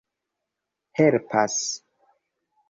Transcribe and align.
helpas 0.95 1.59